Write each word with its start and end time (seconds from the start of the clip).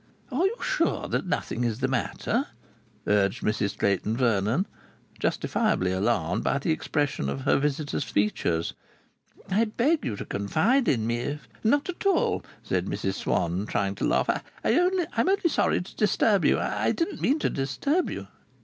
"Are 0.31 0.47
you 0.47 0.55
sure 0.63 1.07
that 1.09 1.27
nothing 1.27 1.63
is 1.63 1.79
the 1.79 1.87
matter?" 1.87 2.47
urged 3.05 3.43
Mrs 3.43 3.77
Clayton 3.77 4.17
Vernon, 4.17 4.65
justifiably 5.19 5.91
alarmed 5.91 6.43
by 6.43 6.57
the 6.57 6.71
expression 6.71 7.29
of 7.29 7.41
her 7.41 7.59
visitor's 7.59 8.03
features. 8.03 8.73
"I 9.51 9.65
beg 9.65 10.03
you 10.03 10.15
to 10.15 10.25
confide 10.25 10.87
in 10.87 11.05
me 11.05 11.17
if" 11.19 11.47
"Not 11.63 11.87
at 11.87 12.07
all," 12.07 12.43
said 12.63 12.87
Mrs 12.87 13.13
Swann, 13.13 13.67
trying 13.67 13.93
to 13.93 14.03
laugh. 14.03 14.27
"I'm 14.63 15.27
only 15.29 15.49
sorry 15.49 15.79
to 15.79 15.95
disturb 15.95 16.45
you. 16.45 16.59
I 16.59 16.91
didn't 16.93 17.21
mean 17.21 17.37
to 17.37 17.51
disturb 17.51 18.09
you." 18.09 18.25